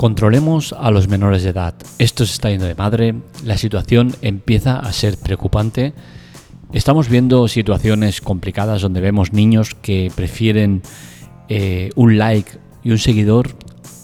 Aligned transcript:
Controlemos 0.00 0.72
a 0.72 0.90
los 0.90 1.08
menores 1.08 1.42
de 1.42 1.50
edad. 1.50 1.74
Esto 1.98 2.24
se 2.24 2.32
está 2.32 2.48
yendo 2.48 2.64
de 2.64 2.74
madre, 2.74 3.16
la 3.44 3.58
situación 3.58 4.16
empieza 4.22 4.78
a 4.78 4.90
ser 4.94 5.18
preocupante. 5.18 5.92
Estamos 6.72 7.10
viendo 7.10 7.46
situaciones 7.48 8.22
complicadas 8.22 8.80
donde 8.80 9.02
vemos 9.02 9.34
niños 9.34 9.74
que 9.74 10.10
prefieren 10.16 10.80
eh, 11.50 11.90
un 11.96 12.16
like 12.16 12.50
y 12.82 12.92
un 12.92 12.98
seguidor 12.98 13.50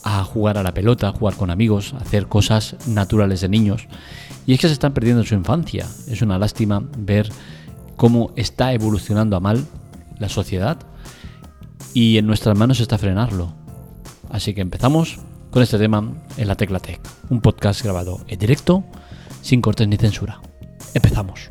a 0.05 0.23
jugar 0.23 0.59
a 0.59 0.63
la 0.63 0.75
pelota, 0.75 1.09
a 1.09 1.13
jugar 1.13 1.35
con 1.35 1.51
amigos, 1.51 1.95
a 1.95 2.03
hacer 2.03 2.27
cosas 2.27 2.77
naturales 2.87 3.41
de 3.41 3.49
niños. 3.49 3.89
Y 4.47 4.53
es 4.53 4.61
que 4.61 4.67
se 4.67 4.75
están 4.75 4.93
perdiendo 4.93 5.25
su 5.25 5.35
infancia. 5.35 5.87
Es 6.09 6.21
una 6.21 6.39
lástima 6.39 6.87
ver 6.99 7.31
cómo 7.97 8.33
está 8.37 8.75
evolucionando 8.75 9.35
a 9.35 9.41
mal 9.41 9.65
la 10.19 10.29
sociedad 10.29 10.77
y 11.95 12.19
en 12.19 12.27
nuestras 12.27 12.55
manos 12.55 12.81
está 12.81 12.99
frenarlo. 12.99 13.55
Así 14.29 14.53
que 14.53 14.61
empezamos 14.61 15.21
con 15.57 15.63
este 15.63 15.79
tema 15.79 16.13
en 16.37 16.49
la 16.49 16.55
Tecla 16.55 16.81
Tech, 16.81 17.01
un 17.31 17.41
podcast 17.41 17.83
grabado 17.83 18.21
en 18.29 18.39
directo, 18.39 18.85
sin 19.41 19.63
cortes 19.63 19.89
ni 19.89 19.97
censura. 19.97 20.39
Empezamos. 20.93 21.51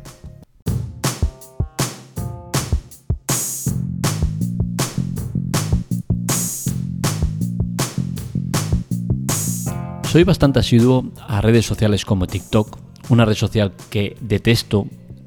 Soy 10.04 10.22
bastante 10.22 10.60
asiduo 10.60 11.10
a 11.26 11.40
redes 11.40 11.66
sociales 11.66 12.04
como 12.04 12.28
TikTok, 12.28 12.78
una 13.08 13.24
red 13.24 13.34
social 13.34 13.72
que 13.90 14.16
detesto 14.20 14.86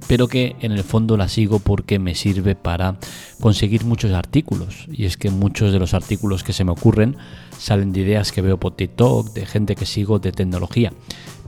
pero 0.10 0.28
que 0.28 0.56
en 0.62 0.72
el 0.72 0.84
fondo 0.84 1.18
la 1.18 1.30
sigo 1.30 1.60
porque 1.60 2.00
me 2.00 2.16
sirve 2.16 2.56
para 2.56 2.98
conseguir 3.40 3.86
muchos 3.86 4.12
artículos. 4.12 4.88
Y 4.92 5.06
es 5.06 5.18
que 5.18 5.30
muchos 5.30 5.72
de 5.72 5.78
los 5.78 5.94
artículos 5.94 6.44
que 6.44 6.52
se 6.52 6.64
me 6.64 6.72
ocurren 6.72 7.16
salen 7.60 7.92
de 7.92 8.00
ideas 8.00 8.32
que 8.32 8.42
veo 8.42 8.60
por 8.60 8.76
TikTok, 8.76 9.32
de 9.34 9.46
gente 9.46 9.76
que 9.76 9.86
sigo 9.86 10.18
de 10.18 10.32
tecnología. 10.32 10.92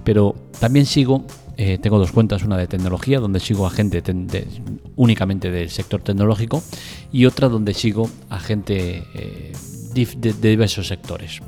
Pero 0.03 0.35
también 0.59 0.85
sigo, 0.85 1.25
eh, 1.57 1.79
tengo 1.79 1.97
dos 1.97 2.11
cuentas, 2.11 2.43
una 2.43 2.55
de 2.55 2.67
tecnología, 2.67 3.19
donde 3.19 3.39
sigo 3.39 3.65
a 3.65 3.71
gente 3.71 4.03
únicamente 4.95 5.49
del 5.49 5.71
sector 5.71 6.03
tecnológico, 6.03 6.61
y 7.11 7.25
otra 7.25 7.49
donde 7.49 7.73
sigo 7.73 8.11
a 8.29 8.39
gente 8.39 9.05
eh, 9.15 9.53
de 9.95 10.49
diversos 10.49 10.87
sectores. 10.87 11.39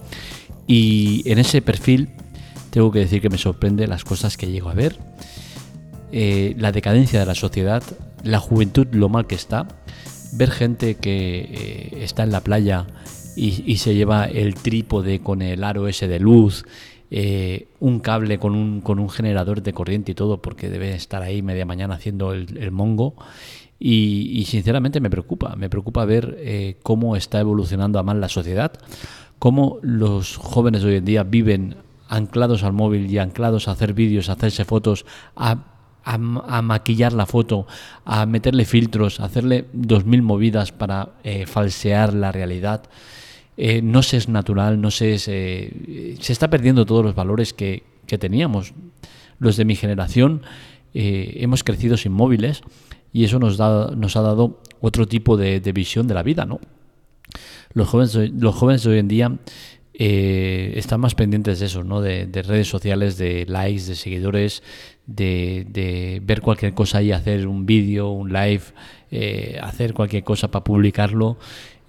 Y 0.65 1.21
en 1.29 1.37
ese 1.37 1.61
perfil 1.61 2.09
tengo 2.71 2.91
que 2.91 2.97
decir 2.97 3.21
que 3.21 3.29
me 3.29 3.37
sorprende 3.37 3.85
las 3.85 4.03
cosas 4.03 4.35
que 4.35 4.47
llego 4.47 4.71
a 4.71 4.73
ver 4.73 4.97
eh, 6.15 6.53
la 6.59 6.71
decadencia 6.71 7.19
de 7.19 7.25
la 7.25 7.33
sociedad, 7.33 7.81
la 8.23 8.37
juventud, 8.37 8.85
lo 8.91 9.09
mal 9.09 9.25
que 9.25 9.33
está, 9.33 9.67
ver 10.33 10.51
gente 10.51 10.93
que 10.93 11.39
eh, 11.39 12.03
está 12.03 12.21
en 12.21 12.31
la 12.31 12.41
playa 12.41 12.85
y, 13.35 13.77
se 13.77 13.95
lleva 13.95 14.25
el 14.25 14.53
trípode 14.53 15.21
con 15.21 15.41
el 15.41 15.63
aro 15.63 15.87
ese 15.87 16.07
de 16.07 16.19
luz, 16.19 16.65
eh, 17.09 17.67
un 17.79 17.99
cable 17.99 18.37
con 18.37 18.53
un, 18.53 18.81
con 18.81 18.99
un 18.99 19.09
generador 19.09 19.63
de 19.63 19.73
corriente 19.73 20.11
y 20.11 20.15
todo, 20.15 20.39
porque 20.39 20.69
debe 20.69 20.93
estar 20.93 21.23
ahí 21.23 21.41
media 21.41 21.65
mañana 21.65 21.95
haciendo 21.95 22.31
el, 22.33 22.71
mongo. 22.71 23.15
Y, 23.79 24.45
sinceramente 24.47 25.01
me 25.01 25.09
preocupa, 25.09 25.55
me 25.55 25.67
preocupa 25.67 26.05
ver 26.05 26.77
cómo 26.83 27.15
está 27.15 27.39
evolucionando 27.39 27.97
a 27.97 28.03
mal 28.03 28.21
la 28.21 28.29
sociedad, 28.29 28.71
cómo 29.39 29.79
los 29.81 30.37
jóvenes 30.37 30.83
hoy 30.83 30.97
en 30.97 31.05
día 31.05 31.23
viven 31.23 31.77
anclados 32.07 32.61
al 32.61 32.73
móvil 32.73 33.09
y 33.09 33.17
anclados 33.17 33.67
a 33.67 33.71
hacer 33.71 33.95
vídeos, 33.95 34.29
a 34.29 34.33
hacerse 34.33 34.63
fotos, 34.63 35.07
a 35.35 35.72
a, 36.03 36.61
maquillar 36.61 37.13
la 37.13 37.25
foto, 37.25 37.65
a 38.05 38.25
meterle 38.25 38.65
filtros, 38.65 39.19
a 39.19 39.25
hacerle 39.25 39.65
dos 39.73 40.05
mil 40.05 40.21
movidas 40.21 40.71
para 40.71 41.13
eh, 41.23 41.45
falsear 41.45 42.13
la 42.13 42.31
realidad. 42.31 42.83
Eh, 43.55 43.81
no 43.81 44.03
se 44.03 44.17
es 44.17 44.29
natural, 44.29 44.81
no 44.81 44.91
se 44.91 45.13
es, 45.13 45.27
eh, 45.27 46.15
se 46.19 46.33
está 46.33 46.49
perdiendo 46.49 46.85
todos 46.85 47.03
los 47.05 47.15
valores 47.15 47.53
que, 47.53 47.83
teníamos. 48.19 48.75
Los 49.39 49.57
de 49.57 49.65
mi 49.65 49.75
generación 49.75 50.43
hemos 50.93 51.63
crecido 51.63 51.97
sin 51.97 52.11
móviles 52.11 52.61
y 53.11 53.23
eso 53.23 53.39
nos, 53.39 53.57
da, 53.57 53.89
nos 53.95 54.15
ha 54.15 54.21
dado 54.21 54.61
otro 54.81 55.07
tipo 55.07 55.35
de, 55.35 55.59
visión 55.73 56.05
de 56.05 56.13
la 56.13 56.21
vida, 56.21 56.45
¿no? 56.45 56.59
Los 57.73 57.87
jóvenes, 57.87 58.13
los 58.39 58.53
jóvenes 58.53 58.83
de 58.83 58.91
hoy 58.91 58.99
en 58.99 59.07
día 59.07 59.39
están 59.93 60.99
más 60.99 61.15
pendientes 61.15 61.59
de 61.59 61.65
eso, 61.65 61.83
¿no? 61.83 62.01
De, 62.01 62.27
redes 62.43 62.67
sociales, 62.67 63.17
de 63.17 63.47
likes, 63.47 63.85
de 63.85 63.95
seguidores, 63.95 64.61
de, 65.05 66.21
ver 66.23 66.41
cualquier 66.41 66.73
cosa 66.73 67.01
y 67.01 67.11
hacer 67.11 67.47
un 67.47 67.65
vídeo, 67.65 68.09
un 68.09 68.31
live, 68.31 68.63
eh, 69.11 69.59
hacer 69.61 69.93
cualquier 69.93 70.23
cosa 70.23 70.49
para 70.49 70.63
publicarlo. 70.63 71.37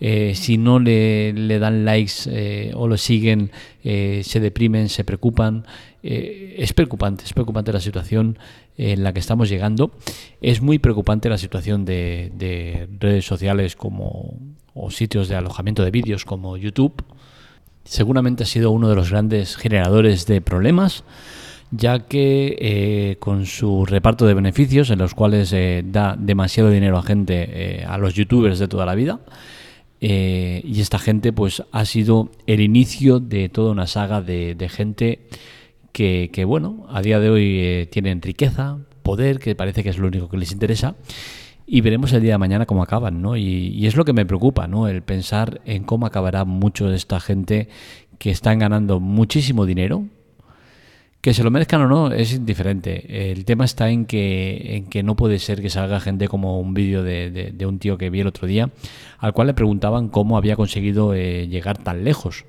Eh, 0.01 0.35
si 0.35 0.59
no 0.59 0.81
le, 0.81 1.59
dan 1.59 1.85
likes 1.85 2.73
o 2.75 2.89
lo 2.89 2.97
siguen, 2.97 3.51
se 3.83 4.41
deprimen, 4.41 4.89
se 4.89 5.05
preocupan. 5.05 5.67
es 6.03 6.73
preocupante, 6.73 7.25
es 7.25 7.33
preocupante 7.33 7.73
la 7.73 7.81
situación 7.81 8.39
en 8.77 9.05
la 9.05 9.13
que 9.13 9.21
estamos 9.21 9.49
llegando. 9.49 9.93
Es 10.41 10.61
muy 10.61 10.79
preocupante 10.79 11.29
la 11.29 11.39
situación 11.39 11.85
de, 11.85 12.33
de 12.35 12.89
redes 12.99 13.25
sociales 13.25 13.77
como 13.77 14.35
o 14.75 14.91
sitios 14.91 15.29
de 15.29 15.37
alojamiento 15.37 15.85
de 15.85 15.93
vídeos 15.93 16.25
como 16.25 16.57
YouTube 16.57 17.05
seguramente 17.85 18.45
ha 18.45 18.47
sido 18.47 18.71
uno 18.71 18.89
de 18.89 18.97
los 18.97 19.11
grandes 19.11 19.57
generadores 19.57 20.27
de 20.27 20.41
problemas, 20.41 21.05
ya 21.71 22.01
que 22.01 22.57
eh, 22.59 23.17
con 23.19 23.47
su 23.47 23.87
reparto 23.87 24.27
de 24.27 24.35
beneficios, 24.35 24.91
en 24.91 24.99
los 24.99 25.15
cuales 25.15 25.53
eh, 25.53 25.83
da 25.87 26.17
demasiado 26.19 26.71
dinero 26.71 26.99
a 26.99 27.03
gente, 27.03 27.47
eh, 27.49 27.85
a 27.85 27.99
los 27.99 28.15
youtubers 28.15 28.59
de 28.59 28.69
toda 28.69 28.87
la 28.87 28.95
vida, 28.95 29.21
y 30.01 30.81
esta 30.83 30.99
gente 30.99 31.33
pues 31.33 31.63
ha 31.73 31.87
sido 31.87 32.31
el 32.47 32.61
inicio 32.61 33.21
de 33.21 33.49
toda 33.49 33.73
una 33.73 33.87
saga 33.87 34.21
de, 34.21 34.69
gente 34.69 35.29
que, 35.93 36.29
que, 36.31 36.45
bueno, 36.45 36.87
a 36.91 37.01
día 37.01 37.21
de 37.21 37.31
hoy 37.31 37.89
tienen 37.91 38.21
riqueza, 38.21 38.77
poder, 39.03 39.39
que 39.39 39.55
parece 39.55 39.83
que 39.83 39.89
es 39.89 39.97
lo 39.97 40.09
único 40.09 40.29
que 40.29 40.37
les 40.37 40.53
interesa, 40.53 40.95
y 41.67 41.81
veremos 41.81 42.13
el 42.13 42.23
día 42.23 42.33
de 42.33 42.39
mañana 42.39 42.67
cómo 42.67 42.83
acaban, 42.83 43.23
¿no? 43.23 43.37
Y, 43.37 43.87
es 43.87 43.97
lo 43.97 44.05
que 44.05 44.13
me 44.13 44.27
preocupa, 44.27 44.67
¿no? 44.67 44.89
El 44.89 45.03
pensar 45.03 45.61
en 45.65 45.85
cómo 45.85 46.07
acabará 46.07 46.45
mucho 46.45 46.89
de 46.89 46.97
esta 46.97 47.21
gente 47.21 47.69
que 48.19 48.31
están 48.31 48.59
ganando 48.59 49.01
muchísimo 49.01 49.65
dinero. 49.65 50.05
Que 51.25 51.33
se 51.33 51.43
lo 51.43 51.51
merezcan 51.51 51.81
o 51.81 51.89
no 51.89 52.13
es 52.13 52.35
indiferente. 52.35 53.31
El 53.33 53.47
tema 53.47 53.65
está 53.65 53.89
en 53.89 54.05
que, 54.05 54.77
en 54.77 54.91
que 54.91 55.03
no 55.03 55.17
puede 55.17 55.39
ser 55.39 55.63
que 55.63 55.71
salga 55.71 55.99
gente 55.99 56.29
como 56.29 56.61
un 56.61 56.75
vídeo 56.75 57.03
de, 57.03 57.57
un 57.67 57.79
tío 57.79 57.97
que 57.97 58.11
vi 58.11 58.21
el 58.21 58.27
otro 58.27 58.47
día, 58.47 58.69
al 59.17 59.33
cual 59.33 59.47
le 59.47 59.55
preguntaban 59.55 60.11
cómo 60.11 60.37
había 60.37 60.55
conseguido 60.55 61.15
eh, 61.15 61.49
llegar 61.49 61.79
tan 61.79 62.05
lejos 62.05 62.45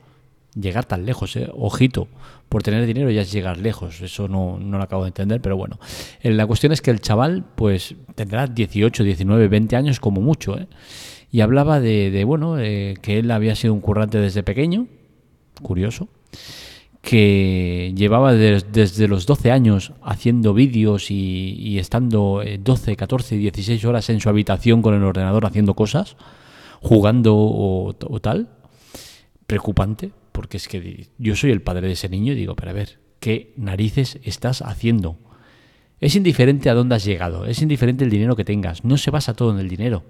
llegar 0.59 0.83
tan 0.83 1.05
lejos, 1.05 1.37
¿eh? 1.37 1.49
ojito, 1.53 2.09
por 2.49 2.63
tener 2.63 2.85
dinero 2.85 3.09
ya 3.11 3.21
es 3.21 3.31
llegar 3.31 3.57
lejos, 3.57 4.01
eso 4.01 4.27
no, 4.27 4.57
no, 4.57 4.77
lo 4.77 4.83
acabo 4.83 5.03
de 5.03 5.09
entender, 5.09 5.41
pero 5.41 5.57
bueno, 5.57 5.79
eh, 6.21 6.31
la 6.31 6.45
cuestión 6.45 6.71
es 6.71 6.81
que 6.81 6.91
el 6.91 7.01
chaval 7.01 7.45
pues 7.55 7.95
tendrá 8.15 8.47
18, 8.47 9.03
19, 9.03 9.49
20 9.49 9.75
años 9.75 9.99
como 10.01 10.21
mucho, 10.21 10.57
¿eh? 10.57 10.67
y 11.29 11.41
hablaba 11.41 11.81
de, 11.81 12.23
bueno, 12.25 12.55
que 12.55 13.19
él 13.19 13.31
había 13.31 13.55
sido 13.55 13.73
un 13.73 13.81
currante 13.81 14.17
desde 14.17 14.43
pequeño, 14.43 14.87
curioso, 15.61 16.07
que 17.05 17.93
llevaba 17.95 18.33
desde 18.33 19.07
los 19.07 19.27
12 19.27 19.51
años 19.51 19.93
haciendo 20.01 20.55
vídeos 20.55 21.11
y, 21.11 21.77
estando 21.77 22.43
12, 22.59 22.95
14, 22.95 23.37
16 23.37 23.85
horas 23.85 24.09
en 24.09 24.19
su 24.19 24.27
habitación 24.27 24.81
con 24.81 24.95
el 24.95 25.03
ordenador 25.03 25.45
haciendo 25.45 25.75
cosas, 25.75 26.17
jugando 26.81 27.37
o 27.37 28.19
tal, 28.21 28.49
preocupante, 29.45 30.11
porque 30.31 30.57
es 30.57 30.67
que 30.67 31.07
yo 31.19 31.35
soy 31.35 31.51
el 31.51 31.61
padre 31.61 31.87
de 31.87 31.93
ese 31.93 32.09
niño 32.09 32.33
y 32.33 32.35
digo, 32.35 32.55
pero 32.55 32.71
a 32.71 32.73
ver, 32.73 32.99
¿qué 33.19 33.53
narices 33.55 34.19
estás 34.23 34.63
haciendo? 34.63 35.17
Es 35.99 36.15
indiferente 36.15 36.69
a 36.71 36.73
dónde 36.73 36.95
has 36.95 37.05
llegado, 37.05 37.45
es 37.45 37.61
indiferente 37.61 38.03
el 38.03 38.09
dinero 38.09 38.35
que 38.35 38.43
tengas, 38.43 38.83
no 38.83 38.97
se 38.97 39.11
basa 39.11 39.35
todo 39.35 39.51
en 39.51 39.59
el 39.59 39.69
dinero. 39.69 40.03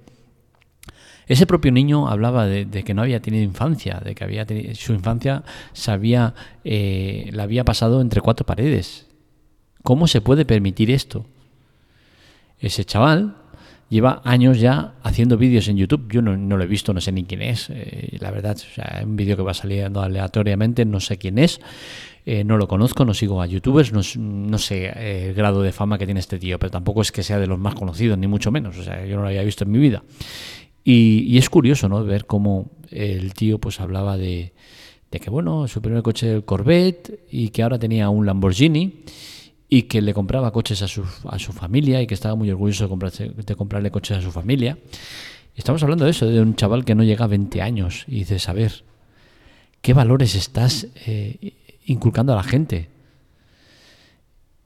Ese 1.27 1.47
propio 1.47 1.71
niño 1.71 2.07
hablaba 2.07 2.45
de, 2.45 2.67
que 2.83 2.93
no 2.93 3.01
había 3.01 3.21
tenido 3.21 3.43
infancia, 3.43 4.01
de 4.03 4.13
que 4.13 4.23
había 4.23 4.45
su 4.75 4.93
infancia 4.93 5.43
se 5.73 5.91
eh, 6.63 7.29
la 7.31 7.43
había 7.43 7.63
pasado 7.63 8.01
entre 8.01 8.21
cuatro 8.21 8.45
paredes. 8.45 9.07
¿Cómo 9.83 10.07
se 10.07 10.21
puede 10.21 10.45
permitir 10.45 10.91
esto? 10.91 11.25
Ese 12.59 12.85
chaval 12.85 13.35
lleva 13.89 14.21
años 14.23 14.59
ya 14.59 14.95
haciendo 15.03 15.37
vídeos 15.37 15.67
en 15.67 15.77
YouTube. 15.77 16.11
Yo 16.11 16.21
no, 16.21 16.35
lo 16.35 16.63
he 16.63 16.67
visto, 16.67 16.93
no 16.93 17.01
sé 17.01 17.11
ni 17.11 17.23
quién 17.23 17.41
es. 17.41 17.69
Eh, 17.69 18.17
la 18.19 18.31
verdad, 18.31 18.55
o 18.57 18.73
sea, 18.73 19.01
un 19.03 19.15
vídeo 19.15 19.35
que 19.35 19.43
va 19.43 19.53
saliendo 19.53 20.01
aleatoriamente, 20.01 20.85
no 20.85 20.99
sé 20.99 21.17
quién 21.17 21.39
es. 21.39 21.59
Eh, 22.27 22.43
no 22.43 22.57
lo 22.57 22.67
conozco, 22.67 23.05
no 23.05 23.13
sigo 23.13 23.39
a 23.39 23.45
youtubers, 23.45 23.93
no, 23.93 24.57
sé 24.57 25.27
el 25.29 25.35
grado 25.35 25.61
de 25.61 25.71
fama 25.71 25.99
que 25.99 26.05
tiene 26.05 26.19
este 26.19 26.39
tío, 26.39 26.57
pero 26.57 26.71
tampoco 26.71 27.01
es 27.03 27.11
que 27.11 27.21
sea 27.21 27.37
de 27.37 27.45
los 27.45 27.59
más 27.59 27.75
conocidos, 27.75 28.17
ni 28.17 28.25
mucho 28.25 28.51
menos. 28.51 28.77
O 28.77 28.83
sea, 28.83 29.05
yo 29.05 29.15
no 29.15 29.21
lo 29.21 29.27
había 29.27 29.43
visto 29.43 29.63
en 29.63 29.71
mi 29.71 29.77
vida. 29.77 30.01
Y, 30.87 31.37
es 31.37 31.49
curioso, 31.49 31.89
¿no? 31.89 32.03
Ver 32.05 32.25
cómo 32.25 32.69
el 32.91 33.33
tío 33.33 33.57
pues 33.59 33.81
hablaba 33.81 34.17
de, 34.17 34.53
que, 35.09 35.29
bueno, 35.29 35.67
su 35.67 35.81
primer 35.81 36.03
coche 36.03 36.27
era 36.27 36.35
el 36.35 36.45
Corvette 36.45 37.25
y 37.29 37.49
que 37.49 37.63
ahora 37.63 37.79
tenía 37.79 38.09
un 38.09 38.25
Lamborghini 38.25 39.03
y 39.67 39.83
que 39.83 40.01
le 40.01 40.13
compraba 40.13 40.51
coches 40.51 40.81
a 40.83 40.87
su, 40.87 41.03
a 41.27 41.39
su 41.39 41.51
familia 41.51 42.01
y 42.01 42.07
que 42.07 42.13
estaba 42.13 42.35
muy 42.35 42.51
orgulloso 42.51 42.87
de, 42.87 43.29
de 43.29 43.55
comprarle 43.55 43.89
coches 43.89 44.17
a 44.19 44.21
su 44.21 44.31
familia. 44.31 44.77
Estamos 45.55 45.81
hablando 45.81 46.05
de 46.05 46.11
eso, 46.11 46.27
de 46.27 46.39
un 46.39 46.55
chaval 46.55 46.85
que 46.85 46.95
no 46.95 47.03
llega 47.03 47.25
a 47.25 47.29
20 47.29 47.61
años 47.61 48.05
y 48.07 48.19
dices, 48.19 48.47
a 48.47 48.53
ver, 48.53 48.83
¿qué 49.81 49.93
valores 49.93 50.35
estás 50.35 50.87
eh, 51.07 51.53
inculcando 51.85 52.33
a 52.33 52.35
la 52.35 52.43
gente. 52.43 52.89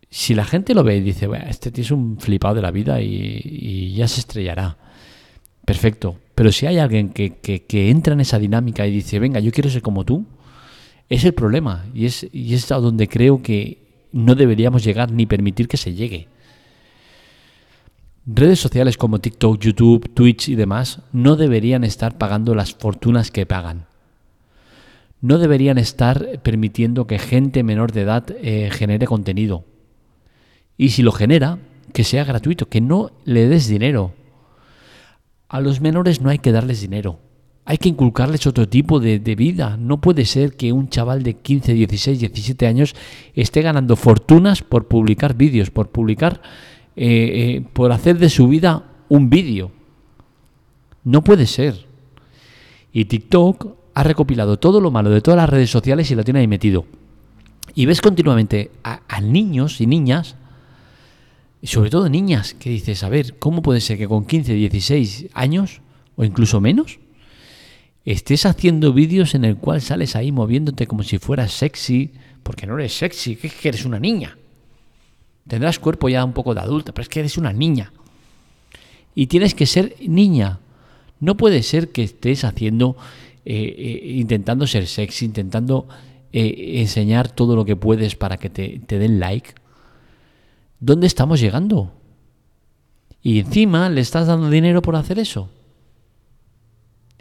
Si 0.10 0.34
la 0.34 0.46
gente 0.46 0.74
lo 0.74 0.84
ve 0.84 0.98
y 0.98 1.02
dice, 1.02 1.30
este 1.48 1.72
tío 1.72 1.84
es 1.84 1.92
un 1.92 2.20
flipado 2.20 2.56
de 2.56 2.62
la 2.62 2.72
vida 2.72 3.02
y, 3.02 3.94
ya 3.94 4.08
se 4.08 4.22
estrellará. 4.22 4.78
Perfecto. 5.70 6.18
Pero 6.34 6.52
si 6.52 6.66
hay 6.66 6.80
alguien 6.80 7.10
que, 7.10 7.36
que, 7.36 7.90
entra 7.92 8.14
en 8.14 8.22
esa 8.22 8.40
dinámica 8.40 8.88
y 8.88 8.92
dice, 8.92 9.20
venga, 9.20 9.40
yo 9.40 9.52
quiero 9.52 9.70
ser 9.70 9.84
como 9.84 10.04
tú, 10.04 10.26
es 11.10 11.24
el 11.26 11.36
problema. 11.36 11.86
Y 11.94 12.08
es, 12.08 12.26
y 12.34 12.56
es 12.56 12.72
a 12.72 12.78
donde 12.78 13.08
creo 13.08 13.44
que 13.44 13.78
no 14.12 14.34
deberíamos 14.34 14.84
llegar 14.84 15.12
ni 15.12 15.28
permitir 15.28 15.68
que 15.68 15.78
se 15.78 15.94
llegue. 15.94 16.28
Redes 18.26 18.60
sociales 18.60 18.98
como 18.98 19.20
TikTok, 19.20 19.60
YouTube, 19.60 20.12
Twitch 20.12 20.50
y 20.50 20.56
demás 20.56 21.04
no 21.14 21.36
deberían 21.36 21.84
estar 21.84 22.18
pagando 22.18 22.56
las 22.56 22.74
fortunas 22.74 23.30
que 23.30 23.46
pagan. 23.46 23.86
No 25.22 25.38
deberían 25.38 25.78
estar 25.78 26.42
permitiendo 26.42 27.06
que 27.06 27.20
gente 27.20 27.62
menor 27.62 27.92
de 27.92 28.02
edad 28.02 28.26
eh, 28.42 28.72
genere 28.72 29.06
contenido. 29.06 29.66
Y 30.80 30.90
si 30.90 31.04
lo 31.04 31.12
genera, 31.12 31.60
que 31.94 32.04
sea 32.04 32.24
gratuito, 32.24 32.70
que 32.70 32.82
no 32.82 33.12
le 33.24 33.48
des 33.48 33.68
dinero. 33.68 34.16
A 35.50 35.60
los 35.60 35.82
menores 35.82 36.22
no 36.22 36.30
hay 36.30 36.40
que 36.40 36.52
darles 36.52 36.82
dinero. 36.82 37.20
Hay 37.66 37.78
que 37.78 37.90
inculcarles 37.90 38.48
otro 38.48 38.68
tipo 38.68 39.00
de, 39.00 39.20
vida. 39.36 39.78
No 39.78 40.02
puede 40.02 40.26
ser 40.26 40.56
que 40.56 40.72
un 40.72 40.90
chaval 40.90 41.22
de 41.22 41.36
15, 41.36 41.74
16, 41.74 42.20
17 42.20 42.66
años 42.66 42.96
esté 43.36 43.62
ganando 43.62 43.96
fortunas 43.96 44.64
por 44.64 44.88
publicar 44.88 45.36
vídeos, 45.36 45.70
por 45.70 45.90
publicar, 45.90 46.42
eh, 46.96 47.06
eh, 47.58 47.66
por 47.74 47.92
hacer 47.92 48.18
de 48.18 48.30
su 48.30 48.48
vida 48.48 48.86
un 49.10 49.30
vídeo. 49.30 49.72
No 51.04 51.24
puede 51.24 51.46
ser. 51.46 51.86
Y 52.92 53.06
TikTok 53.06 53.76
ha 53.94 54.04
recopilado 54.04 54.58
todo 54.58 54.82
lo 54.82 54.92
malo 54.92 55.10
de 55.10 55.22
todas 55.22 55.38
las 55.38 55.50
redes 55.50 55.70
sociales 55.70 56.10
y 56.10 56.16
lo 56.16 56.24
tiene 56.24 56.40
ahí 56.40 56.48
metido. 56.48 56.86
Y 57.76 57.86
ves 57.86 58.02
continuamente 58.02 58.72
a, 58.84 59.22
niños 59.22 59.80
y 59.82 59.88
niñas, 59.88 60.36
sobre 61.64 61.90
todo 61.90 62.10
niñas, 62.10 62.54
que 62.54 62.70
dices, 62.70 63.04
a 63.04 63.10
ver, 63.10 63.38
¿cómo 63.38 63.62
puede 63.62 63.82
ser 63.82 63.98
que 63.98 64.08
con 64.08 64.26
15, 64.26 64.54
16 64.54 65.28
años, 65.34 65.82
o 66.16 66.24
incluso 66.24 66.62
menos, 66.62 67.00
estés 68.06 68.46
haciendo 68.46 68.94
vídeos 68.94 69.36
en 69.36 69.46
el 69.46 69.58
cual 69.58 69.82
sales 69.82 70.16
ahí 70.16 70.32
moviéndote 70.32 70.88
como 70.88 71.04
si 71.04 71.18
fueras 71.18 71.52
sexy, 71.52 72.12
porque 72.44 72.66
no 72.66 72.80
eres 72.80 72.98
sexy, 72.98 73.36
que 73.36 73.48
es 73.48 73.54
que 73.54 73.70
eres 73.70 73.86
una 73.86 74.00
niña. 74.00 74.38
Tendrás 75.48 75.80
cuerpo 75.80 76.10
ya 76.10 76.24
un 76.24 76.34
poco 76.34 76.54
de 76.54 76.62
adulta, 76.62 76.94
pero 76.94 77.04
es 77.04 77.10
que 77.10 77.20
eres 77.20 77.38
una 77.38 77.52
niña. 77.52 77.92
Y 79.16 79.28
tienes 79.28 79.54
que 79.54 79.66
ser 79.66 79.96
niña. 80.08 80.60
No 81.20 81.36
puede 81.36 81.64
ser 81.64 81.90
que 81.90 82.04
estés 82.04 82.46
haciendo, 82.46 82.96
eh, 83.46 83.76
eh, 83.78 84.12
intentando 84.16 84.66
ser 84.68 84.88
sexy, 84.88 85.26
intentando 85.26 85.88
eh, 86.32 86.80
enseñar 86.80 87.30
todo 87.30 87.56
lo 87.56 87.66
que 87.66 87.76
puedes 87.76 88.16
para 88.16 88.38
que 88.38 88.50
te, 88.50 88.80
te 88.86 89.00
den 89.00 89.20
like. 89.20 89.52
¿Dónde 90.80 91.08
estamos 91.08 91.40
llegando? 91.40 91.94
Y 93.22 93.40
encima 93.40 93.90
le 93.90 94.02
estás 94.02 94.28
dando 94.28 94.50
dinero 94.50 94.82
por 94.82 94.96
hacer 94.96 95.20
eso. 95.20 95.50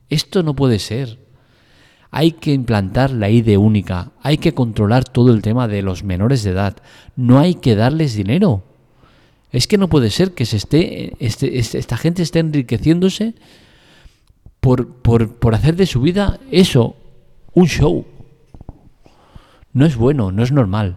Esto 0.09 0.43
no 0.43 0.55
puede 0.55 0.79
ser. 0.79 1.19
Hay 2.11 2.33
que 2.33 2.53
implantar 2.53 3.11
la 3.11 3.29
ID 3.29 3.59
única, 3.59 4.13
hay 4.23 4.39
que 4.39 4.55
controlar 4.55 5.05
todo 5.05 5.33
el 5.33 5.43
tema 5.43 5.69
de 5.69 5.83
los 5.83 6.05
menores 6.05 6.43
de 6.43 6.53
edad, 6.53 6.77
no 7.17 7.39
hay 7.39 7.57
que 7.57 7.75
darles 7.75 8.15
dinero. 8.15 8.63
Es 9.51 9.67
que 9.67 9.77
no 9.77 9.89
puede 9.89 10.11
ser 10.11 10.33
que 10.33 10.47
se 10.47 10.57
esté, 10.57 11.13
este, 11.25 11.59
este, 11.59 11.79
esta 11.79 11.99
gente 11.99 12.23
esté 12.23 12.39
enriqueciéndose 12.39 13.35
por, 14.61 14.89
por, 14.89 15.37
por 15.37 15.55
hacer 15.55 15.77
de 15.77 15.87
su 15.87 16.01
vida 16.01 16.39
eso, 16.51 16.97
un 17.53 17.67
show. 17.67 18.07
No 19.75 19.85
es 19.85 19.97
bueno, 19.97 20.33
no 20.33 20.43
es 20.43 20.53
normal. 20.53 20.97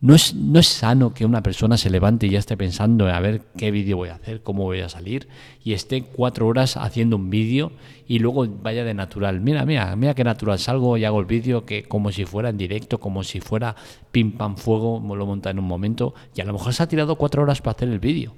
No 0.00 0.14
es, 0.14 0.32
no 0.32 0.60
es 0.60 0.68
sano 0.68 1.12
que 1.12 1.24
una 1.24 1.42
persona 1.42 1.76
se 1.76 1.90
levante 1.90 2.28
y 2.28 2.30
ya 2.30 2.38
esté 2.38 2.56
pensando 2.56 3.08
a 3.08 3.18
ver 3.18 3.42
qué 3.56 3.72
vídeo 3.72 3.96
voy 3.96 4.10
a 4.10 4.14
hacer, 4.14 4.44
cómo 4.44 4.62
voy 4.62 4.78
a 4.78 4.88
salir, 4.88 5.26
y 5.64 5.72
esté 5.72 6.04
cuatro 6.04 6.46
horas 6.46 6.76
haciendo 6.76 7.16
un 7.16 7.30
vídeo 7.30 7.72
y 8.06 8.20
luego 8.20 8.46
vaya 8.46 8.84
de 8.84 8.94
natural. 8.94 9.40
Mira, 9.40 9.66
mira, 9.66 9.96
mira 9.96 10.14
qué 10.14 10.22
natural 10.22 10.60
salgo 10.60 10.96
y 10.96 11.04
hago 11.04 11.18
el 11.18 11.26
vídeo 11.26 11.66
que 11.66 11.82
como 11.82 12.12
si 12.12 12.24
fuera 12.26 12.50
en 12.50 12.56
directo, 12.56 13.00
como 13.00 13.24
si 13.24 13.40
fuera 13.40 13.74
pim 14.12 14.30
pam 14.30 14.56
fuego, 14.56 15.02
lo 15.16 15.26
monta 15.26 15.50
en 15.50 15.58
un 15.58 15.64
momento, 15.64 16.14
y 16.32 16.42
a 16.42 16.44
lo 16.44 16.52
mejor 16.52 16.74
se 16.74 16.84
ha 16.84 16.88
tirado 16.88 17.16
cuatro 17.16 17.42
horas 17.42 17.60
para 17.60 17.74
hacer 17.74 17.88
el 17.88 17.98
vídeo. 17.98 18.34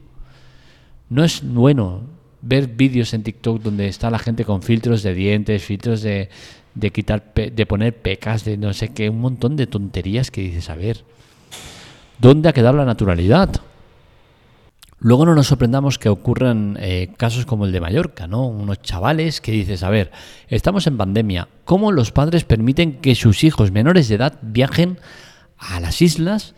No 1.10 1.24
es 1.24 1.42
bueno 1.44 2.04
ver 2.40 2.68
vídeos 2.68 3.12
en 3.12 3.22
TikTok 3.22 3.60
donde 3.60 3.86
está 3.86 4.10
la 4.10 4.18
gente 4.18 4.46
con 4.46 4.62
filtros 4.62 5.02
de 5.02 5.12
dientes, 5.12 5.62
filtros 5.62 6.00
de, 6.00 6.30
de 6.74 6.90
quitar, 6.90 7.34
de 7.34 7.66
poner 7.66 8.00
pecas, 8.00 8.46
de 8.46 8.56
no 8.56 8.72
sé 8.72 8.94
qué, 8.94 9.10
un 9.10 9.20
montón 9.20 9.56
de 9.56 9.66
tonterías 9.66 10.30
que 10.30 10.40
dices, 10.40 10.70
a 10.70 10.74
ver 10.74 11.04
¿Dónde 12.20 12.50
ha 12.50 12.52
quedado 12.52 12.76
la 12.76 12.84
naturalidad? 12.84 13.50
Luego 14.98 15.24
no 15.24 15.34
nos 15.34 15.46
sorprendamos 15.46 15.98
que 15.98 16.10
ocurran 16.10 16.76
eh, 16.78 17.14
casos 17.16 17.46
como 17.46 17.64
el 17.64 17.72
de 17.72 17.80
Mallorca, 17.80 18.26
¿no? 18.26 18.46
Unos 18.46 18.82
chavales 18.82 19.40
que 19.40 19.52
dices, 19.52 19.82
a 19.82 19.88
ver, 19.88 20.12
estamos 20.48 20.86
en 20.86 20.98
pandemia, 20.98 21.48
¿cómo 21.64 21.92
los 21.92 22.12
padres 22.12 22.44
permiten 22.44 23.00
que 23.00 23.14
sus 23.14 23.42
hijos 23.42 23.70
menores 23.70 24.08
de 24.08 24.16
edad 24.16 24.38
viajen 24.42 24.98
a 25.56 25.80
las 25.80 26.02
islas 26.02 26.54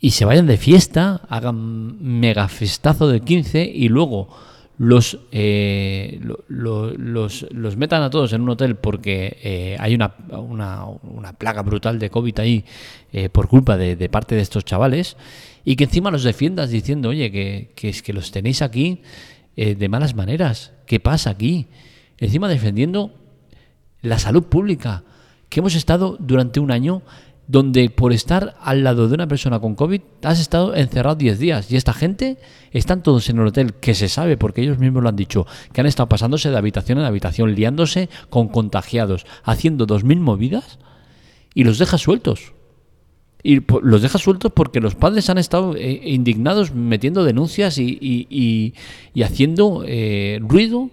y 0.00 0.10
se 0.10 0.24
vayan 0.24 0.48
de 0.48 0.56
fiesta, 0.56 1.20
hagan 1.28 2.02
mega 2.02 2.48
festazo 2.48 3.06
de 3.06 3.20
15 3.20 3.62
y 3.64 3.88
luego 3.88 4.28
los, 4.76 5.18
eh, 5.30 6.20
los, 6.48 7.46
los, 7.50 7.76
metan 7.76 8.02
a 8.02 8.10
todos 8.10 8.32
en 8.32 8.42
un 8.42 8.50
hotel 8.50 8.76
porque 8.76 9.38
eh, 9.42 9.76
hay 9.78 9.94
una, 9.94 10.14
una, 10.30 10.84
una, 10.84 11.32
plaga 11.32 11.62
brutal 11.62 11.98
de 11.98 12.10
COVID 12.10 12.38
ahí 12.40 12.64
eh, 13.12 13.28
por 13.28 13.48
culpa 13.48 13.76
de, 13.76 14.08
parte 14.08 14.34
de 14.34 14.40
estos 14.40 14.64
chavales 14.64 15.16
y 15.64 15.76
que 15.76 15.84
encima 15.84 16.10
los 16.10 16.24
defiendas 16.24 16.70
diciendo, 16.70 17.10
oye, 17.10 17.30
que, 17.30 17.72
que 17.76 17.88
es 17.88 18.02
que 18.02 18.12
los 18.12 18.30
tenéis 18.30 18.62
aquí 18.62 19.02
de 19.56 19.88
malas 19.88 20.16
maneras, 20.16 20.72
¿qué 20.84 20.98
pasa 20.98 21.30
aquí? 21.30 21.68
Encima 22.18 22.48
defendiendo 22.48 23.14
la 24.02 24.18
salud 24.18 24.42
pública, 24.42 25.04
que 25.48 25.60
hemos 25.60 25.76
estado 25.76 26.16
durante 26.18 26.58
un 26.58 26.72
año 26.72 27.02
donde 27.46 27.90
por 27.90 28.12
estar 28.12 28.56
al 28.60 28.84
lado 28.84 29.08
de 29.08 29.14
una 29.14 29.26
persona 29.26 29.60
con 29.60 29.74
COVID 29.74 30.00
has 30.22 30.40
estado 30.40 30.74
encerrado 30.74 31.16
10 31.16 31.38
días. 31.38 31.70
Y 31.70 31.76
esta 31.76 31.92
gente 31.92 32.38
están 32.72 33.02
todos 33.02 33.28
en 33.28 33.38
el 33.38 33.46
hotel 33.46 33.74
que 33.74 33.94
se 33.94 34.08
sabe 34.08 34.36
porque 34.36 34.62
ellos 34.62 34.78
mismos 34.78 35.02
lo 35.02 35.08
han 35.08 35.16
dicho 35.16 35.46
que 35.72 35.80
han 35.80 35.86
estado 35.86 36.08
pasándose 36.08 36.50
de 36.50 36.56
habitación 36.56 36.98
en 36.98 37.04
habitación 37.04 37.54
liándose 37.54 38.08
con 38.30 38.48
contagiados 38.48 39.26
haciendo 39.44 39.86
2.000 39.86 40.20
movidas 40.20 40.78
y 41.54 41.64
los 41.64 41.78
deja 41.78 41.98
sueltos. 41.98 42.52
Y 43.42 43.60
los 43.82 44.00
deja 44.00 44.18
sueltos 44.18 44.52
porque 44.54 44.80
los 44.80 44.94
padres 44.94 45.28
han 45.28 45.36
estado 45.36 45.76
eh, 45.76 46.00
indignados 46.04 46.74
metiendo 46.74 47.24
denuncias 47.24 47.76
y, 47.76 48.74
haciendo 49.22 49.84
eh, 49.86 50.38
ruido 50.40 50.88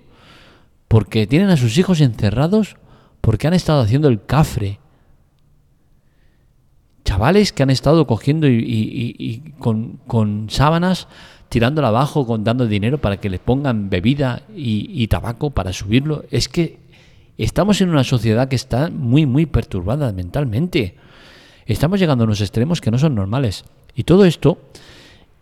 porque 0.90 1.28
tienen 1.28 1.50
a 1.50 1.56
sus 1.56 1.78
hijos 1.78 2.02
encerrados 2.02 2.76
porque 3.22 3.48
han 3.48 3.54
estado 3.54 3.80
haciendo 3.80 4.10
el 4.10 4.26
cafre 4.26 4.81
chavales 7.12 7.52
que 7.52 7.62
han 7.62 7.70
estado 7.70 8.08
cogiendo 8.08 8.48
y, 8.48 9.44
con, 9.60 10.48
sábanas 10.50 11.10
tirándolo 11.50 11.88
abajo, 11.88 12.26
con, 12.26 12.46
dando 12.46 12.68
dinero 12.68 13.00
para 13.00 13.18
que 13.18 13.30
les 13.30 13.42
pongan 13.42 13.90
bebida 13.90 14.44
y, 14.56 15.06
tabaco 15.08 15.50
para 15.50 15.74
subirlo. 15.74 16.24
Es 16.32 16.48
que 16.48 16.78
estamos 17.38 17.82
en 17.82 17.90
una 17.90 18.06
sociedad 18.06 18.48
que 18.48 18.56
está 18.56 18.90
muy, 18.90 19.26
muy 19.26 19.46
perturbada 19.46 20.14
mentalmente. 20.14 20.96
Estamos 21.66 22.00
llegando 22.00 22.24
a 22.24 22.28
unos 22.28 22.40
extremos 22.40 22.80
que 22.80 22.92
no 22.92 22.98
son 22.98 23.14
normales. 23.14 23.66
Y 23.94 24.06
todo 24.06 24.24
esto, 24.24 24.60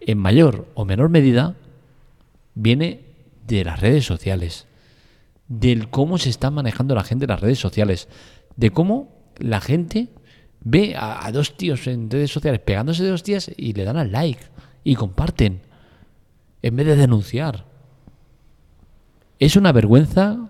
en 0.02 0.18
mayor 0.18 0.66
o 0.74 0.86
menor 0.86 1.10
medida, 1.10 1.54
viene 2.56 3.02
de 3.46 3.64
las 3.64 3.80
redes 3.80 4.06
sociales, 4.06 4.66
del 5.48 5.90
cómo 5.92 6.18
se 6.18 6.32
está 6.32 6.50
manejando 6.50 6.96
la 6.96 7.04
gente 7.04 7.26
en 7.26 7.30
las 7.30 7.42
redes 7.42 7.60
sociales, 7.60 8.08
de 8.56 8.72
cómo 8.72 9.10
la 9.38 9.62
gente 9.62 10.08
ve 10.62 10.96
a, 10.98 11.32
dos 11.32 11.56
tíos 11.56 11.88
en 11.88 12.10
redes 12.10 12.32
sociales 12.32 12.62
pegándose 12.62 13.04
de 13.04 13.10
dos 13.10 13.24
tías 13.24 13.52
y 13.56 13.74
le 13.74 13.84
dan 13.84 13.98
al 13.98 14.12
like 14.12 14.44
y 14.84 14.96
comparten 14.96 15.62
en 16.62 16.76
vez 16.76 16.88
de 16.88 16.96
denunciar. 16.96 17.66
Es 19.40 19.56
una 19.56 19.72
vergüenza 19.72 20.50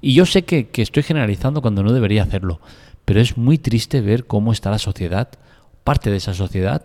y 0.00 0.14
yo 0.14 0.26
sé 0.26 0.42
que, 0.42 0.68
que, 0.68 0.82
estoy 0.82 1.02
generalizando 1.02 1.62
cuando 1.62 1.82
no 1.82 1.92
debería 1.92 2.22
hacerlo, 2.22 2.60
pero 3.04 3.20
es 3.20 3.36
muy 3.36 3.58
triste 3.58 4.00
ver 4.00 4.26
cómo 4.26 4.52
está 4.52 4.70
la 4.70 4.78
sociedad, 4.78 5.28
parte 5.84 6.10
de 6.10 6.16
esa 6.16 6.34
sociedad. 6.34 6.84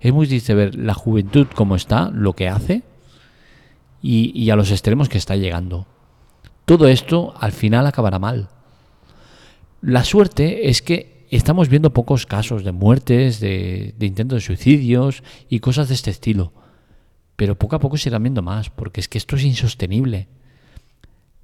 Es 0.00 0.12
muy 0.12 0.26
triste 0.26 0.54
ver 0.54 0.74
la 0.74 0.94
juventud 0.94 1.46
cómo 1.54 1.76
está, 1.76 2.10
lo 2.10 2.34
que 2.34 2.48
hace 2.48 2.82
y, 4.02 4.38
y 4.38 4.50
a 4.50 4.56
los 4.56 4.70
extremos 4.70 5.08
que 5.08 5.18
está 5.18 5.36
llegando. 5.36 5.86
Todo 6.66 6.88
esto 6.88 7.34
al 7.38 7.52
final 7.52 7.86
acabará 7.86 8.18
mal. 8.18 8.48
La 9.80 10.04
suerte 10.04 10.70
es 10.70 10.80
que 10.80 11.13
estamos 11.36 11.68
viendo 11.68 11.92
pocos 11.92 12.26
casos 12.26 12.64
de 12.64 12.72
muertes, 12.72 13.40
de, 13.40 13.94
intentos 14.00 14.36
de 14.36 14.46
suicidios 14.46 15.22
y 15.48 15.60
cosas 15.60 15.88
de 15.88 15.94
este 15.94 16.10
estilo. 16.10 16.52
Pero 17.36 17.58
poco 17.58 17.76
a 17.76 17.80
poco 17.80 17.96
se 17.96 18.08
irán 18.08 18.22
viendo 18.22 18.42
más, 18.42 18.70
porque 18.70 19.00
es 19.00 19.08
que 19.08 19.18
esto 19.18 19.36
es 19.36 19.42
insostenible. 19.42 20.28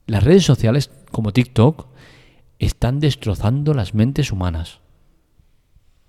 Las 0.06 0.22
redes 0.22 0.44
sociales 0.44 0.90
como 1.10 1.32
TikTok 1.32 1.86
están 2.58 3.00
destrozando 3.00 3.74
las 3.74 3.94
mentes 3.94 4.30
humanas. 4.30 4.78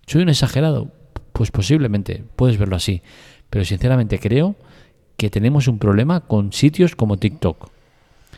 ¿Soy 0.06 0.22
un 0.22 0.30
exagerado? 0.30 0.92
Pues 1.34 1.50
posiblemente, 1.50 2.24
puedes 2.36 2.58
verlo 2.58 2.76
así. 2.76 3.02
Pero 3.50 3.66
sinceramente 3.66 4.20
creo 4.20 4.56
que 5.18 5.30
tenemos 5.30 5.68
un 5.68 5.80
problema 5.80 6.22
con 6.22 6.54
sitios 6.54 6.96
como 6.96 7.18
TikTok. 7.18 7.70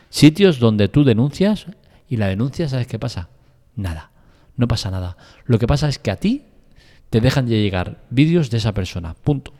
Sitios 0.08 0.58
donde 0.58 0.88
tú 0.88 1.04
denuncias 1.04 1.66
y 2.08 2.16
la 2.16 2.28
denuncia, 2.28 2.68
¿sabes 2.68 2.86
qué 2.86 2.98
pasa? 2.98 3.28
Nada. 3.74 4.13
No 4.56 4.68
pasa 4.68 4.90
nada. 4.90 5.16
Lo 5.46 5.58
que 5.58 5.66
pasa 5.66 5.88
es 5.88 5.98
que 5.98 6.10
a 6.10 6.16
ti 6.16 6.42
te 7.10 7.20
dejan 7.20 7.46
de 7.46 7.60
llegar 7.60 7.98
vídeos 8.10 8.50
de 8.50 8.58
esa 8.58 8.72
persona. 8.72 9.14
Punto. 9.14 9.52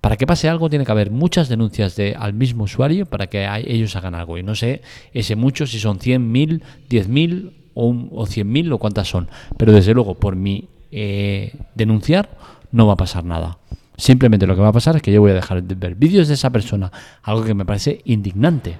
Para 0.00 0.16
que 0.16 0.26
pase 0.26 0.48
algo 0.48 0.68
tiene 0.68 0.84
que 0.84 0.92
haber 0.92 1.10
muchas 1.10 1.48
denuncias 1.48 1.96
de, 1.96 2.14
al 2.18 2.34
mismo 2.34 2.64
usuario 2.64 3.06
para 3.06 3.26
que 3.28 3.48
ellos 3.66 3.96
hagan 3.96 4.14
algo. 4.14 4.36
Y 4.36 4.42
no 4.42 4.54
sé 4.54 4.82
ese 5.12 5.36
mucho 5.36 5.66
si 5.66 5.78
son 5.78 5.98
100, 5.98 6.30
1000, 6.30 6.62
10.000 6.90 7.52
o, 7.74 7.88
o 7.88 8.26
100.000 8.26 8.72
o 8.72 8.78
cuántas 8.78 9.08
son. 9.08 9.28
Pero 9.56 9.72
desde 9.72 9.94
luego 9.94 10.14
por 10.14 10.36
mi 10.36 10.68
eh, 10.90 11.52
denunciar 11.74 12.30
no 12.70 12.86
va 12.86 12.92
a 12.92 12.96
pasar 12.96 13.24
nada. 13.24 13.58
Simplemente 13.96 14.46
lo 14.46 14.54
que 14.54 14.62
va 14.62 14.68
a 14.68 14.72
pasar 14.72 14.96
es 14.96 15.02
que 15.02 15.12
yo 15.12 15.20
voy 15.20 15.30
a 15.30 15.34
dejar 15.34 15.62
de 15.62 15.74
ver 15.74 15.94
vídeos 15.94 16.28
de 16.28 16.34
esa 16.34 16.50
persona, 16.50 16.92
algo 17.22 17.44
que 17.44 17.54
me 17.54 17.64
parece 17.64 18.00
indignante. 18.04 18.76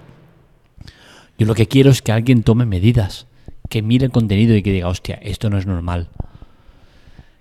Yo 1.39 1.47
lo 1.47 1.55
que 1.55 1.67
quiero 1.67 1.91
es 1.91 2.03
que 2.03 2.13
alguien 2.13 2.43
tome 2.43 2.67
medidas, 2.67 3.27
que 3.69 3.83
mire 3.83 4.07
el 4.07 4.13
contenido 4.13 4.55
y 4.55 4.63
que 4.63 4.73
diga, 4.73 4.89
hostia, 4.89 5.19
esto 5.23 5.51
no 5.51 5.59
es 5.59 5.67
normal. 5.67 6.09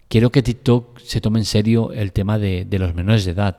Quiero 0.07 0.31
que 0.31 0.43
TikTok 0.43 0.99
se 0.99 1.21
tome 1.21 1.39
en 1.39 1.45
serio 1.45 1.91
el 1.91 2.11
tema 2.11 2.37
de, 2.37 2.67
los 2.71 2.93
menores 2.93 3.25
de 3.25 3.31
edad. 3.31 3.57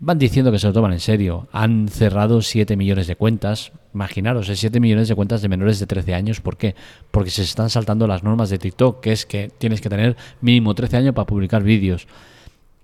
Van 0.00 0.18
diciendo 0.18 0.50
que 0.50 0.58
se 0.58 0.66
lo 0.66 0.72
toman 0.72 0.92
en 0.92 1.00
serio. 1.00 1.46
Han 1.52 1.88
cerrado 1.88 2.42
7 2.42 2.76
millones 2.76 3.06
de 3.06 3.16
cuentas. 3.16 3.70
Imaginaros, 3.94 4.50
7 4.52 4.76
¿eh? 4.76 4.80
millones 4.80 5.08
de 5.08 5.14
cuentas 5.14 5.42
de 5.42 5.48
menores 5.48 5.78
de 5.78 5.86
13 5.86 6.14
años. 6.14 6.40
¿Por 6.40 6.56
qué? 6.56 6.74
Porque 7.10 7.30
se 7.30 7.42
están 7.42 7.70
saltando 7.70 8.06
las 8.06 8.24
normas 8.24 8.50
de 8.50 8.58
TikTok, 8.58 9.00
que 9.00 9.12
es 9.12 9.26
que 9.26 9.50
tienes 9.58 9.80
que 9.80 9.88
tener 9.88 10.16
mínimo 10.40 10.74
13 10.74 10.96
años 10.96 11.14
para 11.14 11.26
publicar 11.26 11.62
vídeos. 11.62 12.08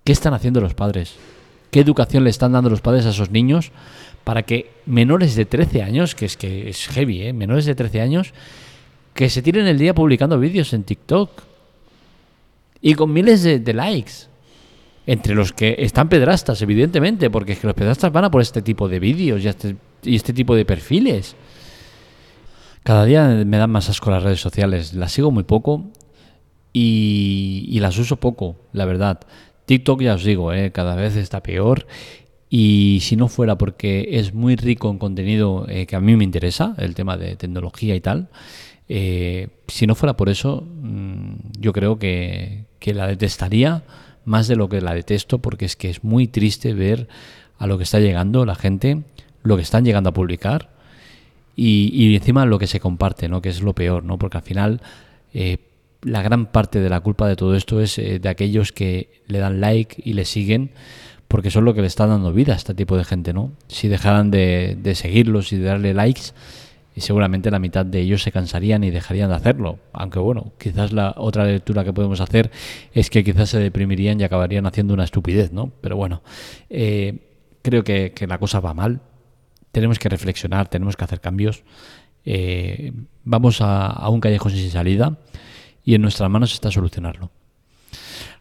¿Qué 0.03 0.13
están 0.13 0.33
haciendo 0.33 0.61
los 0.61 0.73
padres? 0.73 1.15
¿Qué 1.71 1.81
educación 1.81 2.23
le 2.23 2.29
están 2.29 2.53
dando 2.53 2.69
los 2.69 2.79
padres 2.79 3.05
a 3.05 3.09
esos 3.09 3.31
niños 3.31 3.71
para 4.23 4.43
que 4.43 4.71
menores 4.85 5.35
de 5.35 5.43
13 5.45 5.83
años, 5.83 6.15
que 6.15 6.25
es 6.25 6.37
que 6.37 6.69
es 6.69 6.87
heavy, 6.87 7.23
¿eh? 7.23 7.33
menores 7.33 7.65
de 7.65 7.75
13 7.75 8.01
años, 8.01 8.33
que 9.17 9.29
se 9.29 9.41
tiren 9.41 9.67
el 9.67 9.77
día 9.77 9.93
publicando 9.93 10.39
vídeos 10.39 10.71
en 10.71 10.83
TikTok? 10.83 11.29
y 12.81 12.93
con 12.93 13.11
miles 13.11 13.43
de, 13.43 13.73
likes. 13.73 14.27
Entre 15.05 15.35
los 15.35 15.53
que 15.53 15.75
están 15.79 16.09
pedrastas, 16.09 16.61
evidentemente, 16.61 17.29
porque 17.29 17.53
es 17.53 17.59
que 17.59 17.67
los 17.67 17.75
pedrastas 17.75 18.11
van 18.11 18.25
a 18.25 18.31
por 18.31 18.41
este 18.41 18.61
tipo 18.61 18.89
de 18.89 18.99
vídeos 18.99 19.43
y 19.43 19.47
este, 19.47 19.75
y 20.03 20.15
este 20.15 20.33
tipo 20.33 20.53
de 20.55 20.65
perfiles. 20.65 21.35
Cada 22.83 23.05
día 23.05 23.27
me 23.45 23.57
dan 23.57 23.71
más 23.71 23.89
asco 23.89 24.11
las 24.11 24.23
redes 24.23 24.41
sociales. 24.41 24.93
Las 24.93 25.13
sigo 25.13 25.31
muy 25.31 25.43
poco 25.43 25.85
y, 26.73 27.77
las 27.79 27.97
uso 27.97 28.17
poco, 28.17 28.57
la 28.73 28.85
verdad. 28.85 29.19
TikTok 29.65 30.01
ya 30.01 30.13
os 30.13 30.23
digo, 30.23 30.53
¿eh? 30.53 30.71
cada 30.71 30.95
vez 30.95 31.15
está 31.15 31.41
peor. 31.41 31.87
Y 32.49 32.99
si 33.01 33.15
no 33.15 33.27
fuera 33.27 33.57
porque 33.57 34.07
es 34.11 34.33
muy 34.33 34.55
rico 34.55 34.89
en 34.89 34.97
contenido 34.97 35.65
eh, 35.67 35.85
que 35.85 35.95
a 35.95 35.99
mí 35.99 36.15
me 36.15 36.23
interesa, 36.23 36.75
el 36.77 36.95
tema 36.95 37.17
de 37.17 37.35
tecnología 37.35 37.95
y 37.95 38.01
tal, 38.01 38.29
eh, 38.89 39.49
si 39.67 39.85
no 39.85 39.95
fuera 39.95 40.15
por 40.15 40.29
eso, 40.29 40.63
mm, 40.81 41.33
yo 41.59 41.73
creo 41.73 41.99
que, 41.99 42.65
la 42.85 43.07
detestaría 43.07 43.83
más 44.23 44.47
de 44.47 44.55
lo 44.55 44.69
que 44.69 44.79
la 44.79 44.93
detesto, 44.93 45.39
porque 45.39 45.65
es 45.65 45.75
que 45.75 45.89
es 45.89 46.05
muy 46.05 46.27
triste 46.27 46.73
ver 46.73 47.09
a 47.57 47.67
lo 47.67 47.77
que 47.77 47.83
está 47.83 47.99
llegando 47.99 48.45
la 48.45 48.55
gente, 48.55 49.03
lo 49.43 49.57
que 49.57 49.63
están 49.63 49.83
llegando 49.83 50.11
a 50.11 50.13
publicar 50.13 50.69
y, 51.57 52.15
encima 52.15 52.45
lo 52.45 52.59
que 52.59 52.67
se 52.67 52.79
comparte, 52.79 53.27
¿no? 53.27 53.41
que 53.41 53.49
es 53.49 53.61
lo 53.61 53.73
peor, 53.73 54.05
¿no? 54.05 54.17
porque 54.17 54.37
al 54.37 54.43
final 54.43 54.81
eh, 55.33 55.57
la 56.01 56.21
gran 56.21 56.45
parte 56.45 56.79
de 56.79 56.89
la 56.89 57.01
culpa 57.01 57.27
de 57.27 57.35
todo 57.35 57.55
esto 57.55 57.81
es 57.81 57.97
eh, 57.97 58.19
de 58.19 58.29
aquellos 58.29 58.71
que 58.71 59.21
le 59.27 59.39
dan 59.39 59.59
like 59.59 60.01
y 60.05 60.13
le 60.13 60.23
siguen 60.23 60.71
porque 61.27 61.51
son 61.51 61.65
lo 61.65 61.73
que 61.73 61.81
le 61.81 61.87
está 61.87 62.07
dando 62.07 62.31
vida 62.31 62.53
a 62.53 62.55
este 62.55 62.73
tipo 62.73 62.95
de 62.95 63.03
gente, 63.03 63.33
¿no? 63.33 63.51
Si 63.67 63.89
dejaran 63.89 64.31
de, 64.31 64.77
de 64.81 64.95
seguirlos 64.95 65.51
y 65.51 65.57
de 65.57 65.65
darle 65.65 65.93
likes, 65.93 66.31
y 66.97 67.01
seguramente 67.01 67.51
la 67.51 67.59
mitad 67.59 67.85
de 67.85 67.99
ellos 67.99 68.23
se 68.23 68.31
cansarían 68.31 68.83
y 68.83 68.89
dejarían 68.89 69.29
de 69.29 69.35
hacerlo. 69.35 69.77
Aunque 69.93 70.17
bueno, 70.17 70.53
quizás 70.57 70.93
la 70.93 71.13
otra 71.15 71.45
lectura 71.45 71.83
que 71.83 71.93
podemos 71.93 72.21
hacer 72.21 72.49
es 72.91 73.11
que 73.11 73.23
quizás 73.23 73.49
se 73.49 73.59
deprimirían 73.59 74.19
y 74.19 74.23
acabarían 74.23 74.65
haciendo 74.65 74.95
una 74.95 75.03
estupidez, 75.03 75.51
¿no? 75.51 75.71
Pero 75.79 75.95
bueno, 75.95 76.23
eh, 76.71 77.19
creo 77.61 77.83
que, 77.83 78.11
la 78.27 78.39
cosa 78.39 78.61
va 78.61 78.73
mal. 78.73 79.01
Tenemos 79.71 79.99
que 79.99 80.09
reflexionar, 80.09 80.69
tenemos 80.69 80.97
que 80.97 81.03
hacer 81.03 81.21
cambios. 81.21 81.61
Eh, 82.25 82.93
vamos 83.23 83.61
a, 83.61 83.85
a 83.85 84.09
un 84.09 84.19
callejón 84.19 84.53
sin 84.53 84.71
salida 84.71 85.19
y 85.83 85.93
en 85.93 86.01
nuestras 86.01 86.31
manos 86.31 86.51
está 86.51 86.71
solucionarlo. 86.71 87.29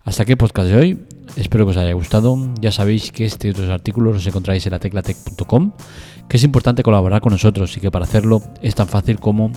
Hasta 0.06 0.22
aquí 0.22 0.32
el 0.32 0.38
podcast 0.38 0.68
de 0.68 0.76
hoy. 0.76 0.98
Espero 1.34 1.66
que 1.66 1.72
os 1.72 1.76
haya 1.76 1.92
gustado. 1.92 2.38
Ya 2.60 2.70
sabéis 2.70 3.10
que 3.10 3.24
este 3.24 3.48
y 3.48 3.50
otros 3.50 3.68
artículos 3.68 4.14
los 4.14 4.26
encontráis 4.26 4.64
en 4.64 4.70
la 4.70 4.78
teclatec.com 4.78 5.72
que 6.28 6.36
es 6.36 6.44
importante 6.44 6.84
colaborar 6.84 7.20
con 7.20 7.32
nosotros 7.32 7.76
y 7.76 7.80
que 7.80 7.90
para 7.90 8.04
hacerlo 8.04 8.40
es 8.62 8.76
tan 8.76 8.86
fácil 8.86 9.18
como 9.18 9.50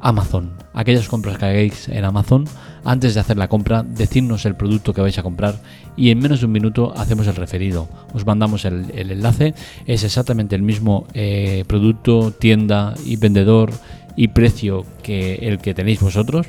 Amazon. 0.00 0.52
Aquellas 0.72 1.08
compras 1.08 1.36
que 1.36 1.46
hagáis 1.46 1.88
en 1.88 2.04
Amazon, 2.04 2.44
antes 2.84 3.14
de 3.14 3.20
hacer 3.20 3.38
la 3.38 3.48
compra, 3.48 3.82
decidnos 3.82 4.46
el 4.46 4.54
producto 4.54 4.94
que 4.94 5.00
vais 5.00 5.18
a 5.18 5.24
comprar 5.24 5.60
y 5.96 6.10
en 6.10 6.20
menos 6.20 6.40
de 6.40 6.46
un 6.46 6.52
minuto 6.52 6.92
hacemos 6.96 7.26
el 7.26 7.34
referido. 7.34 7.88
Os 8.14 8.24
mandamos 8.24 8.64
el, 8.66 8.92
enlace, 8.94 9.52
es 9.84 10.04
exactamente 10.04 10.54
el 10.54 10.62
mismo 10.62 11.08
eh, 11.12 11.64
producto, 11.66 12.30
tienda 12.30 12.94
y 13.04 13.16
vendedor 13.16 13.72
y 14.14 14.28
precio 14.28 14.84
que 15.02 15.34
el 15.42 15.58
que 15.58 15.74
tenéis 15.74 16.00
vosotros 16.00 16.46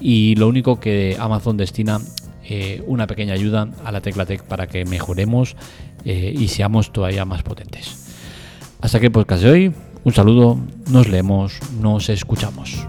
y 0.00 0.36
lo 0.36 0.48
único 0.48 0.80
que 0.80 1.16
Amazon 1.18 1.56
destina 1.56 2.00
eh, 2.48 2.82
una 2.86 3.06
pequeña 3.06 3.34
ayuda 3.34 3.68
a 3.84 3.92
la 3.92 4.00
Teclatec 4.00 4.42
para 4.42 4.66
que 4.66 4.84
mejoremos 4.84 5.56
eh, 6.04 6.34
y 6.36 6.48
seamos 6.48 6.92
todavía 6.92 7.24
más 7.24 7.42
potentes. 7.42 8.08
Hasta 8.80 8.98
aquí 8.98 9.06
el 9.06 9.12
podcast 9.12 9.42
de 9.42 9.50
hoy. 9.50 9.74
Un 10.04 10.12
saludo, 10.12 10.58
nos 10.90 11.08
leemos, 11.08 11.58
nos 11.80 12.08
escuchamos. 12.08 12.86